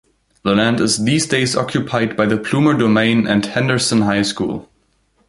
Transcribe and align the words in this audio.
The 0.41 0.55
land 0.55 0.79
is 0.79 0.97
these 1.03 1.27
days 1.27 1.55
occupied 1.55 2.17
by 2.17 2.25
the 2.25 2.35
Plumer 2.39 2.75
Domain 2.75 3.27
and 3.27 3.45
Henderson 3.45 4.01
High 4.01 4.23
School. 4.23 4.67